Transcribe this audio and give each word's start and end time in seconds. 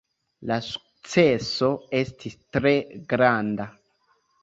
La 0.51 0.55
sukceso 0.67 1.71
estis 2.01 2.41
tre 2.59 2.75
granda. 3.15 3.73